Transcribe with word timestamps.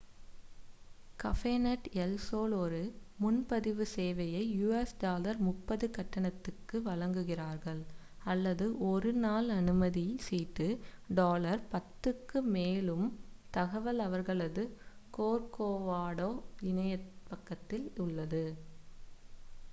கபேநெட் 1.19 1.87
El 1.95 2.15
Sol 2.19 2.53
ஒரு 2.59 2.79
முன்பதிவு 3.19 3.85
சேவையை 3.91 4.41
us$ 4.61 4.93
30 5.41 5.89
கட்டணத்திற்கு 5.97 6.77
வழங்குகிறார்கள் 6.85 7.81
அல்லது 8.25 8.65
ஒரு1 8.87 9.13
நாள் 9.19 9.49
அனுமதி 9.57 10.05
சீட்டு 10.19 10.67
$10 11.19 11.53
க்கு; 12.15 12.41
மேலும் 12.51 13.05
தகவல் 13.51 14.01
அவர்களது 14.07 14.63
கோர்கோவாடோ 15.13 16.31
இணையப் 16.71 17.09
பக்கத்தில் 17.29 17.87
உள்ளது 17.99 18.45